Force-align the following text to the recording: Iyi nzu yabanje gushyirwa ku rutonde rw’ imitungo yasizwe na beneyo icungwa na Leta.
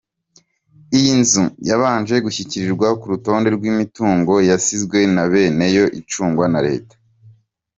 Iyi 0.97 1.13
nzu 1.21 1.43
yabanje 1.69 2.15
gushyirwa 2.25 2.87
ku 2.99 3.05
rutonde 3.11 3.47
rw’ 3.55 3.63
imitungo 3.71 4.33
yasizwe 4.49 4.99
na 5.15 5.23
beneyo 5.31 5.85
icungwa 5.99 6.45
na 6.53 6.59
Leta. 6.67 6.95